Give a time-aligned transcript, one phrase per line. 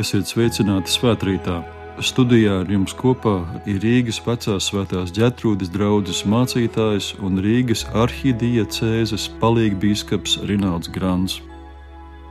[0.00, 1.58] Esiet sveicināti svētkrītā!
[2.00, 3.34] Studijā ar jums kopā
[3.68, 11.34] ir Rīgas vecās svētās ģetrūdas draugs mācītājs un Rīgas arhidijacēzes palīgbīskaps Rināls Grants.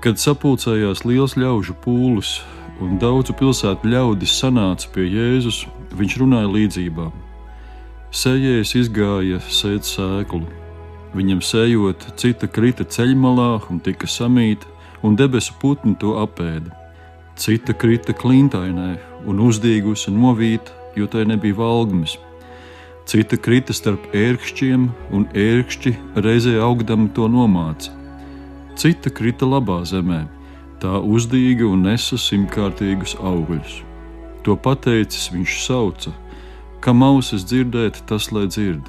[0.02, 2.40] Kad sapulcējās liels ļaužu pūlis
[2.82, 5.62] un daudzu pilsētu ļaudis sanāca pie Jēzus,
[6.00, 7.14] viņš runāja līdzībām.
[8.10, 10.48] Sējējs izgāja sēt sēklu.
[11.14, 14.66] Viņam sējot, cita krita ceļmalā un tika samīta,
[15.06, 16.79] un debesu putni to apēda.
[17.40, 22.18] Cita krita klintainē un uzdīgusi novīta, jo tai nebija valgums.
[23.08, 27.94] Cita krita starp ērkšķiem, un ērkšķi reizē augdami to nomāca.
[28.76, 30.26] Cita krita labā zemē,
[30.84, 33.78] tā uzdīga un nesa simtkārtīgus augļus.
[34.44, 36.12] To pateicis viņš sauca,
[36.84, 38.84] ka mausas dzirdēt, tas lai dzird.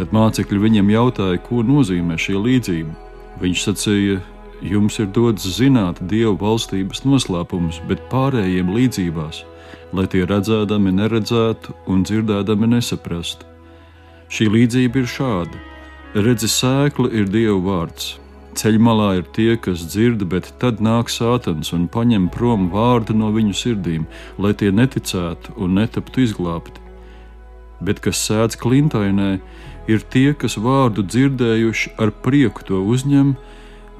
[0.00, 2.96] Tad mācekļi viņam jautāja, ko nozīmē šī līdzība.
[3.44, 4.24] Viņš sacīja,
[4.64, 9.42] Jums ir dots zināt Dieva valstības noslēpumus, bet pārējiem līdzībās,
[9.92, 13.44] lai tie redzēdami neredzētu un dzirdēdami nesaprastu.
[14.32, 15.60] Šī līdzība ir šāda:
[16.14, 18.14] redzi, sēkla ir Dieva vārds.
[18.56, 23.52] Ceļmalā ir tie, kas dzird, bet tad nāk sātans un paņem prom vārdu no viņu
[23.52, 24.06] sirdīm,
[24.40, 26.80] lai tie neticētu un netaptu izglābti.
[27.84, 29.34] Bet kas sēdz klintainē,
[29.92, 33.34] ir tie, kas vārdu dzirdējuši, ar prieku to uzņem,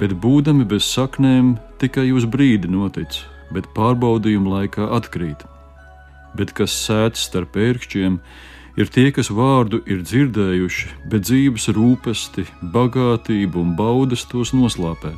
[0.00, 5.44] bet būdami bez saknēm tikai uz brīdi notic, bet pārbaudījuma laikā atkrīt.
[6.36, 8.18] Bet kas sēž starp ērkšķiem,
[8.76, 15.14] ir tie, kas vārdu ir dzirdējuši, bet dzīves rūpesti, bagātība un baudas tos noslāpē,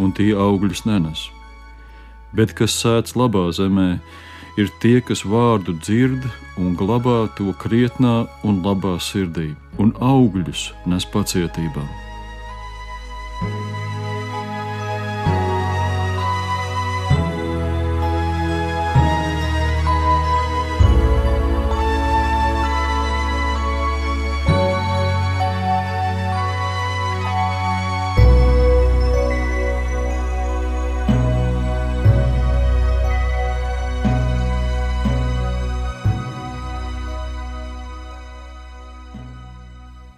[0.00, 1.26] un tie augļus nenes.
[2.36, 3.98] Bet kas sēž labā zemē,
[4.56, 6.24] ir tie, kas vārdu dzird
[6.56, 12.05] un glabā to krietnā un labā sirdī, un augļus nes pacietībā.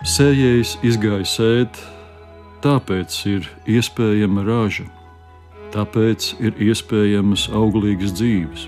[0.08, 1.78] Sējējs izgāja sēt,
[2.64, 4.86] tāpēc ir iespējama raža,
[5.74, 8.64] tāpēc ir iespējamas auglīgas dzīves.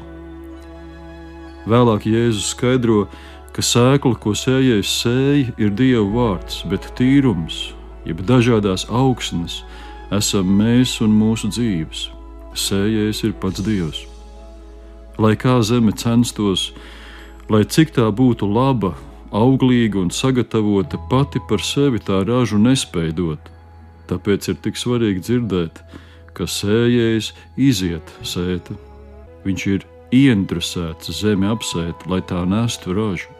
[1.64, 3.06] Vēlāk Jēzus skaidro,
[3.56, 7.70] ka sēkla, ko sējējs sēja, ir Dieva vārds, bet tīrums,
[8.04, 9.62] jeb dažādās augsnes,
[10.12, 12.10] esam mēs un mūsu dzīves.
[12.52, 14.04] Sējējs ir pats Dievs.
[15.16, 16.74] Lai kā zeme censtos,
[17.48, 18.92] lai cik tā būtu laba,
[19.30, 23.50] auglīga un sagatavota pati par sevi tā ražu nespēj dot.
[24.10, 25.82] Tāpēc ir tik svarīgi dzirdēt,
[26.34, 28.74] ka sējējs iziet sēta.
[29.46, 33.30] Viņš ir ieinteresēts zemi apsēt, lai tā nestu ražu.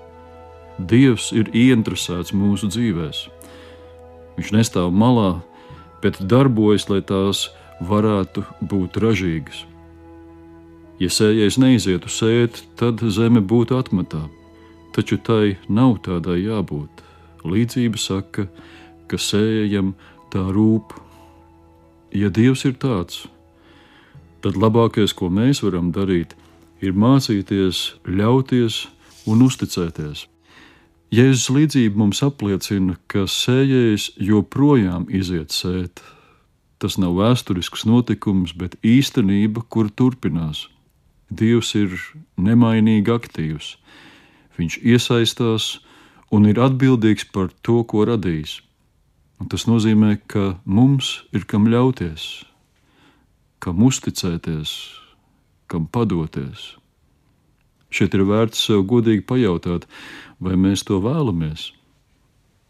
[0.79, 3.19] Dievs ir ieinteresēts mūsu dzīvēm.
[4.39, 5.43] Viņš nestāv malā,
[6.01, 7.51] bet darbojas, lai tās
[7.85, 9.67] varētu būt ražīgas.
[11.01, 14.29] Ja sējais neizietu sēt, tad zeme būtu atmetā
[14.97, 17.05] taču tai nav tādai jābūt.
[17.47, 18.47] Līdzība saka,
[19.09, 19.95] ka sējam
[20.33, 20.95] tā rūp.
[22.15, 23.25] Ja Dievs ir tāds,
[24.43, 26.35] tad labākais, ko mēs varam darīt,
[26.83, 28.85] ir mācīties, ļauties
[29.31, 30.27] un uzticēties.
[31.11, 36.03] Jēzus līdzība mums apliecina, ka sējējs joprojām iziet sēt.
[36.81, 40.69] Tas nav vēsturisks notikums, bet īstenība, kur turpinās.
[41.31, 41.99] Dievs ir
[42.39, 43.75] nemainīgi aktīvs.
[44.59, 45.79] Viņš iesaistās
[46.31, 48.61] un ir atbildīgs par to, ko radījis.
[49.41, 52.45] Un tas nozīmē, ka mums ir kam ļauties,
[53.63, 54.75] kam uzticēties,
[55.71, 56.75] kam padoties.
[57.91, 59.87] Šeit ir vērts sev godīgi pajautāt,
[60.39, 61.71] vai mēs to vēlamies,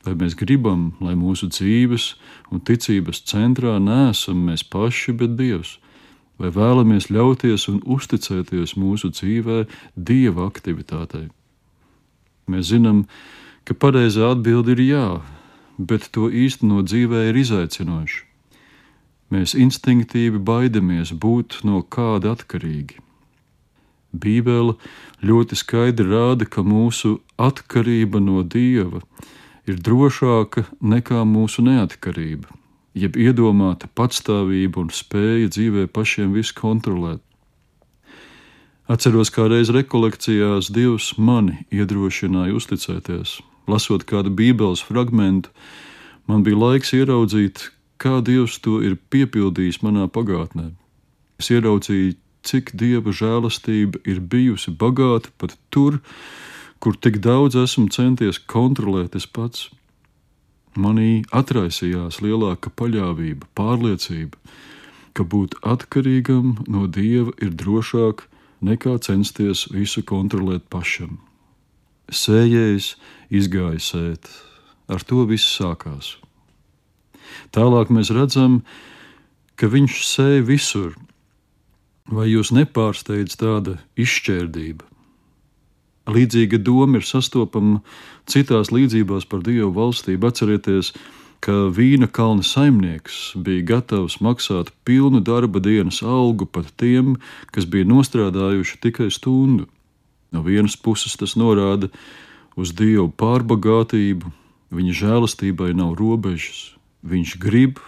[0.06, 2.14] vai mēs gribam, lai mūsu dzīves
[2.54, 5.76] un ticības centrā nesam mēs paši, bet Dievs,
[6.40, 9.66] vai vēlamies ļauties un uzticēties mūsu dzīvē
[9.96, 11.28] Dieva aktivitātei.
[12.50, 13.04] Mēs zinām,
[13.64, 15.06] ka pareizā atbilde ir jā,
[15.78, 18.24] bet to īstenot dzīvē ir izaicinoši.
[19.30, 22.98] Mēs instinktīvi baidamies būt no kāda atkarīgi.
[24.10, 24.74] Bībele
[25.22, 29.04] ļoti skaidri rāda, ka mūsu atkarība no Dieva
[29.70, 32.50] ir drošāka nekā mūsu neatkarība,
[32.98, 37.22] jeb iedomāta patstāvība un spēja dzīvē pašiem visu kontrolēt.
[38.90, 43.36] Atceros, kā reiz rekolekcijās Dievs mani iedrošināja uzticēties.
[43.70, 45.46] Lasot kādu Bībeles fragment,
[46.26, 47.68] man bija laiks ieraudzīt,
[48.02, 50.72] kā Dievs to ir piepildījis manā pagātnē.
[51.38, 56.00] Es ieraudzīju, cik dieva žēlastība ir bijusi bagāta pat tur,
[56.82, 59.68] kur tik daudz esmu centies kontrolēt es pats.
[60.74, 64.34] Manī atraisījās lielāka paļāvība, pārliecība,
[65.14, 68.26] ka būt atkarīgam no dieva ir drošāk
[68.64, 71.18] nekā censties visu kontrolēt pašam.
[72.10, 72.94] Sējējs
[73.30, 74.30] izgāja sēt,
[74.90, 76.16] ar to viss sākās.
[77.54, 78.60] Tālāk mēs redzam,
[79.54, 80.94] ka viņš sēž visur.
[82.10, 84.82] Vai jūs nepārsteidz tāda izšķērdība?
[86.10, 87.78] Līdzīga doma ir sastopama
[88.26, 90.26] citās līdzībās par Dievu valstību.
[90.26, 97.16] Atcerieties, ka vīna kalna saimnieks bija gatavs maksāt pilnu darba dienas algu pat tiem,
[97.52, 99.66] kas bija nostrādājuši tikai stundu.
[100.32, 101.88] No vienas puses tas norāda
[102.56, 104.30] uz Dievu pārbagātību,
[104.70, 107.80] viņa žēlastībai nav robežas, viņš grib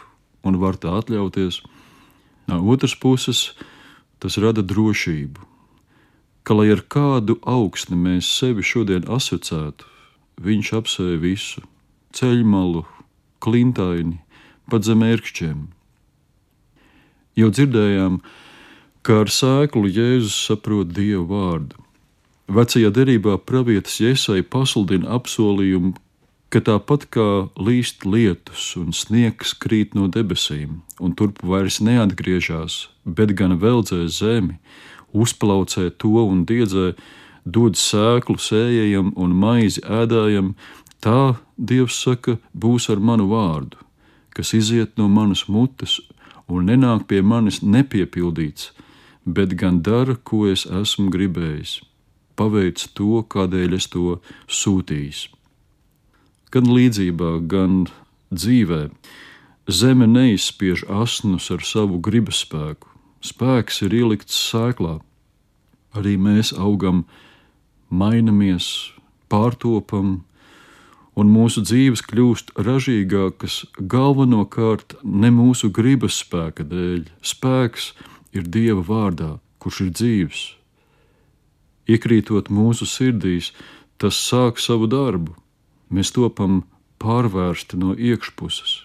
[0.43, 1.60] un var tā atļauties.
[2.48, 3.52] No otras puses,
[4.19, 5.38] tas rada drošību,
[6.43, 9.84] ka, lai ar kādu augstni mēs sevi šodien asociētu,
[10.43, 11.62] viņš apsēja visu-
[12.16, 12.84] ceļmalu,
[13.42, 14.20] klintaini,
[14.70, 15.66] pat zem ērkšķiem.
[17.38, 18.20] Jau dzirdējām,
[19.02, 21.78] kā ar sēklu Jēzus saprot Dievu vārdu.
[22.52, 25.94] Vecajā derībā pravietis Iesai pasludina apsolījumu,
[26.52, 33.32] ka tāpat kā līst lietus un sniegs krīt no debesīm, un turp vairs neatgriežas, bet
[33.38, 34.58] gan veldzē zemi,
[35.16, 36.92] uzplaucē to un diedzē,
[37.44, 40.52] dod sēklu sējējam un maizi ēdājam,
[41.00, 43.78] tā Dievs saka, būs ar manu vārdu,
[44.34, 46.00] kas iziet no manas mutes
[46.50, 48.72] un nenāk pie manis nepiepildīts,
[49.24, 51.78] bet gan dara, ko es esmu gribējis,
[52.34, 54.18] paveic to, kādēļ es to
[54.48, 55.28] sūtījis
[56.52, 57.86] gan līdzībā, gan
[58.34, 58.82] dzīvē.
[59.72, 62.90] Zeme neizspiež asnus ar savu gribas spēku.
[63.22, 64.98] Spēks ir ielikts sēklā.
[65.96, 67.04] Arī mēs augam,
[67.88, 68.66] mainamies,
[69.30, 70.24] pārtopam,
[71.18, 77.06] un mūsu dzīves kļūst ražīgākas galvenokārt ne mūsu gribas spēka dēļ.
[77.20, 77.92] Spēks
[78.32, 80.42] ir Dieva vārdā, kurš ir dzīves.
[81.90, 83.52] Iekrītot mūsu sirdīs,
[83.98, 85.36] tas sāk savu darbu
[85.92, 86.62] mēs topam
[87.02, 88.78] pārvērsti no iekšpuses.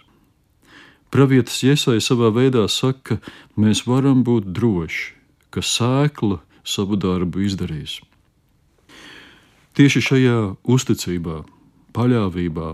[1.14, 5.14] Pravietis Iesai savā veidā saka, ka mēs varam būt droši,
[5.56, 8.02] ka sēkla savu darbu izdarīs.
[9.78, 11.44] Tieši šajā uzticībā,
[11.98, 12.72] paļāvībā,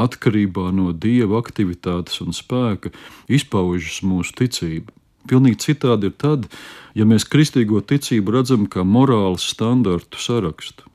[0.00, 2.92] atkarībā no dieva aktivitātes un spēka
[3.28, 4.92] izpaužas mūsu ticība.
[5.26, 6.46] Pilnīgi citādi ir tad,
[6.94, 10.86] ja mēs kristīgo ticību redzam kā morāles standartu sarakstu.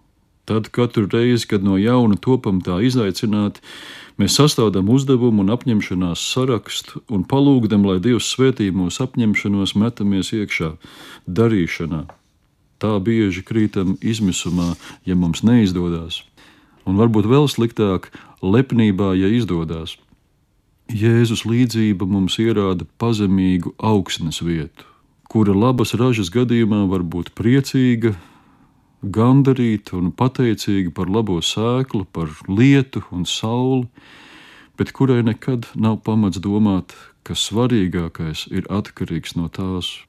[0.48, 3.62] Tad katru reizi, kad no jauna topam tā izaicināti,
[4.20, 10.74] mēs sastādām uzdevumu un apņemšanās sarakstu un palūgdam, lai Dievs svētī mūsu apņemšanos, metamies iekšā
[11.28, 12.08] darīšanā.
[12.82, 14.74] Tā bieži krītam izmisumā,
[15.06, 16.24] ja mums neizdodas,
[16.86, 18.10] un varbūt vēl sliktāk-
[18.54, 19.98] lepnībā, ja izdodas.
[20.92, 24.84] Jēzus līdzība mums ierāda pazemīgu augsnes vietu,
[25.30, 28.16] kura labas ražas gadījumā var būt priecīga,
[29.02, 33.88] gandarīta un pateicīga par labo sēklu, par lietu un sauli,
[34.78, 40.02] bet kurai nekad nav pamats domāt, ka svarīgākais ir atkarīgs no tās.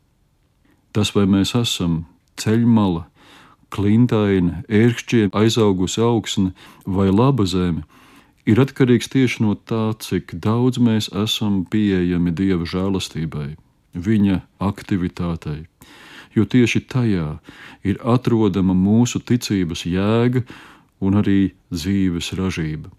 [0.92, 2.04] Tas, vai mēs esam
[2.36, 3.06] ceļmala,
[3.72, 6.52] klintaina, ērkšķiem aizaugusi augsne
[6.86, 7.82] vai laba zeme,
[8.46, 13.52] ir atkarīgs tieši no tā, cik daudz mēs esam pieejami Dieva žēlastībai,
[13.92, 15.66] Viņa aktivitātei
[16.34, 17.26] jo tieši tajā
[17.84, 20.44] ir atrodama mūsu ticības jēga
[21.02, 22.90] un arī dzīves ražība.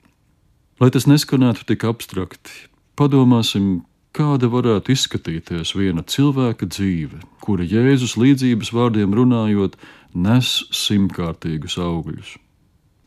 [0.82, 2.68] Lai tas neskanētu tik abstrakti,
[3.00, 9.78] padomāsim, kāda varētu izskatīties viena cilvēka dzīve, kura Jēzus līdzības vārdiem runājot,
[10.14, 12.38] nes simtkārtīgus augļus.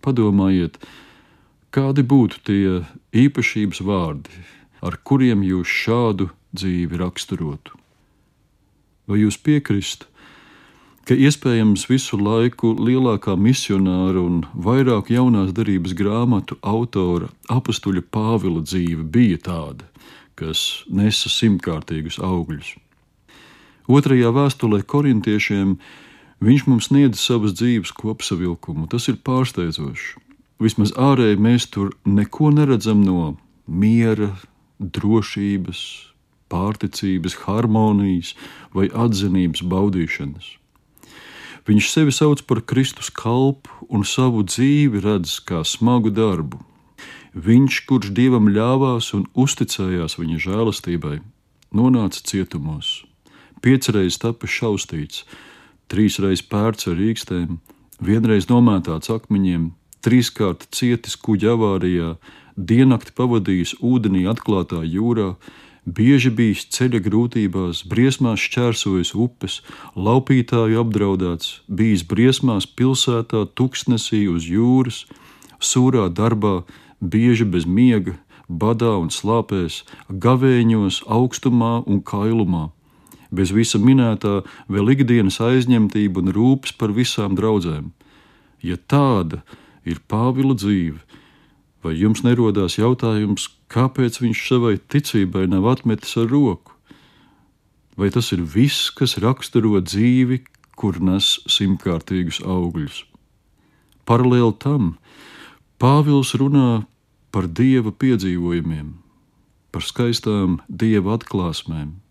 [0.02, 0.78] Padomājiet,
[1.74, 2.82] kādi būtu tie
[3.14, 4.44] īpašības vārdi,
[4.82, 7.74] ar kuriem jūs šādu dzīvi raksturotu?
[9.06, 10.06] Vai jūs piekristu,
[11.06, 19.06] ka iespējams visu laiku lielākā misionāra un vairāk jaunās darbības grāmatu autora apstuļa Pāvila dzīve
[19.14, 19.86] bija tāda,
[20.34, 22.74] kas nesa simtkārtīgus augļus.
[23.86, 25.76] Otrajā vēstulē korintiešiem
[26.44, 28.88] viņš mums sniedz savas dzīves kopsavilkumu.
[28.90, 30.20] Tas ir pārsteidzoši.
[30.62, 34.30] Vismaz ārēji mēs tur neko neredzam no miera,
[34.80, 35.80] drošības,
[36.52, 38.34] pārticības, harmonijas
[38.74, 40.54] vai atzinības baudīšanas.
[41.66, 46.60] Viņš sevi sauc par Kristus kalpu un savu dzīvi redz kā smagu darbu.
[47.34, 51.18] Viņš, kurš dievam ļāvās un uzticējās viņa žēlastībai,
[51.74, 53.02] nonāca cietumos,
[53.60, 55.26] piecreiz tapis šaustīts,
[55.92, 57.58] trīsreiz pērts ar rīkstēm,
[58.02, 59.70] vienreiz nomētāts akmeņiem,
[60.04, 62.16] trīskārt cietis kuģa avārijā,
[62.56, 65.34] diennakti pavadījis ūdenī atklātā jūrā,
[65.86, 69.60] bieži bijis ceļa grūtībās, briesmās šķērsojis upes,
[69.94, 75.04] laupītāju apdraudēts, bijis briesmās pilsētā, tuksnesī uz jūras,
[75.60, 76.62] sūrā darbā,
[77.00, 78.16] bieži bez miega,
[78.48, 82.70] badā un slāpēs, gavēņos, augstumā un kailumā.
[83.34, 84.40] Bez visa minētā
[84.70, 87.90] vēl ikdienas aizņemtība un rūpes par visām draudzēm.
[88.62, 89.42] Ja tāda
[89.86, 91.00] ir Pāvila dzīve,
[91.82, 96.74] vai jums nerodās jautājums, kāpēc viņš savai ticībai nav atmetis ar roku?
[97.96, 100.42] Vai tas ir viss, kas raksturo dzīvi,
[100.76, 103.04] kur nes simtkārtīgus augļus?
[104.06, 104.94] Paralēli tam
[105.80, 106.86] Pāvils runā
[107.34, 108.94] par dieva piedzīvojumiem,
[109.72, 112.05] par skaistām dieva atklāsmēm.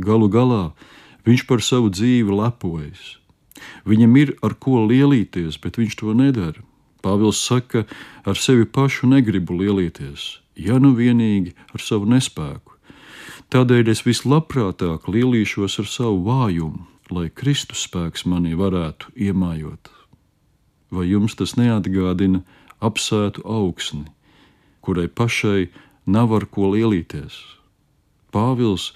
[0.00, 0.64] Galu galā
[1.26, 3.16] viņš par savu dzīvi lepojas.
[3.84, 6.64] Viņam ir ar ko lielīties, bet viņš to nedara.
[7.00, 7.86] Pāvils saka,
[8.28, 12.76] ar sevi pašu negribu lielīties, ja nu vienīgi ar savu nespēku.
[13.50, 19.90] Tādēļ es vislabprātāk lielīšos ar savu vājumu, lai Kristus spēks manī varētu iemājot.
[20.94, 22.44] Vai jums tas neatgādina
[22.84, 24.06] apsētu augsni,
[24.84, 25.70] kurai pašai
[26.06, 27.40] nav ar ko lielīties.
[28.30, 28.92] Pāvils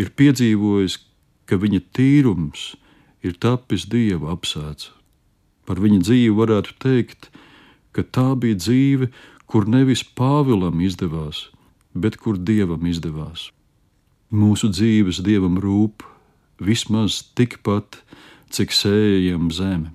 [0.00, 0.98] ir piedzīvojis,
[1.46, 2.74] ka viņa tīrums
[3.22, 4.90] ir tapis dieva apsēts.
[5.66, 7.30] Par viņa dzīvi varētu teikt,
[7.94, 9.10] ka tā bija dzīve,
[9.46, 11.48] kur nevis Pāvilam izdevās,
[11.94, 13.50] bet kur dievam izdevās.
[14.30, 16.02] Mūsu dzīves dievam rūp
[16.58, 18.02] vismaz tikpat,
[18.50, 19.92] cik sējam zeme.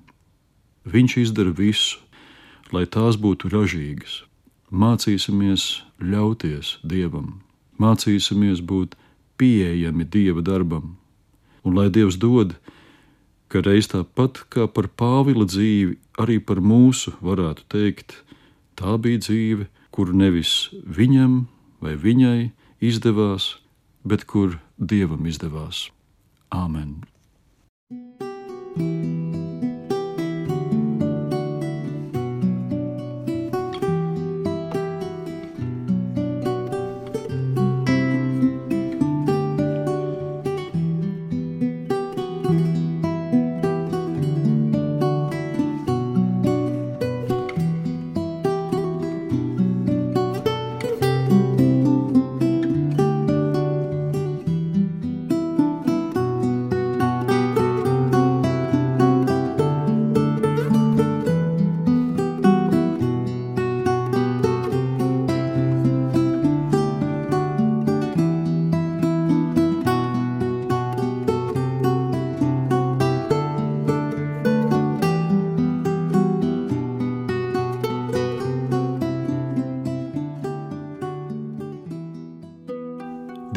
[0.88, 2.00] Viņš izdara visu,
[2.72, 4.22] lai tās būtu ražīgas.
[4.72, 7.42] Mācīsimies ļauties Dievam,
[7.76, 8.96] mācīsimies būt
[9.38, 10.96] pieejami Dieva darbam,
[11.62, 12.56] un lai Dievs dod,
[13.52, 18.16] ka reiz tāpat kā par Pāvila dzīvi, arī par mūsu varētu teikt,
[18.78, 21.46] tā bija dzīve, kur nevis viņam
[21.84, 23.58] vai viņai izdevās,
[24.04, 25.90] bet kur Dievam izdevās.
[26.52, 27.02] Āmen!
[28.74, 29.21] thank you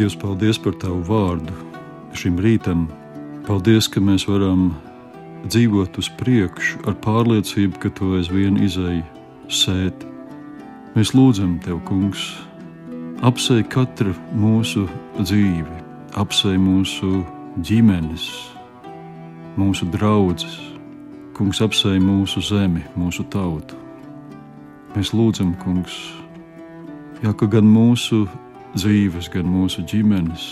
[0.06, 1.54] Dievs, paldies par Tavu vārdu
[2.14, 2.84] šim rītam.
[3.48, 4.68] Paldies, ka mēs varam
[5.50, 9.02] dzīvot uz priekšu ar pārliecību, ka Tu aizvien izēji
[9.50, 10.06] sēt.
[10.94, 12.28] Mēs lūdzam Tev, Kungs,
[13.26, 14.86] apsei katru mūsu
[15.18, 15.82] dzīvi,
[16.22, 17.26] apsei mūsu
[17.66, 18.30] ģimenes,
[19.58, 20.46] mūsu draugus,
[21.34, 23.82] Kungs, apsei mūsu zemi, mūsu tautu.
[24.94, 25.98] Mēs lūdzam, Kungs,
[27.26, 28.28] jā, ka gan mūsu
[28.76, 30.46] dzīves, gan mūsu ģimenes,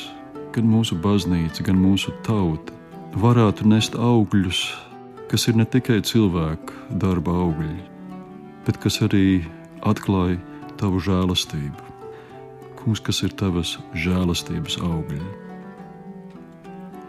[0.56, 2.72] gan mūsu baznīca, gan mūsu tauta
[3.20, 4.62] varētu nest augļus,
[5.30, 7.76] kas ir ne tikai cilvēka darba augļi,
[8.64, 9.44] bet kas arī
[9.84, 10.40] atklāja
[10.80, 11.92] tavu žēlastību.
[12.80, 15.22] Kungs, kas ir tavas žēlastības augļi.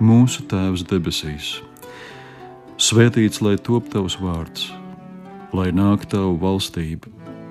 [0.02, 1.56] Mūsu Tēvs debesīs,
[2.78, 4.71] svētīts lai top tavs vārds,
[5.54, 7.23] lai nāk tavu valstību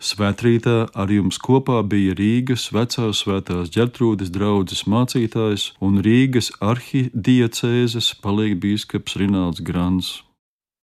[0.00, 9.20] Svētrītā ar jums kopā bija Rīgas vecās svētās ģertrūdes draudzes mācītājs un Rīgas arhidiecēzes palīgbīskaps
[9.20, 10.14] Rināls Grants.